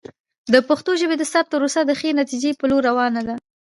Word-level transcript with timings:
د 0.53 0.55
پښتو 0.67 0.91
ژبې 1.01 1.15
د 1.17 1.23
ثبت 1.31 1.47
پروسه 1.51 1.81
د 1.85 1.91
ښې 1.99 2.09
نتیجې 2.21 2.51
په 2.59 2.65
لور 2.69 2.81
روانه 2.89 3.21
ده. 3.27 3.35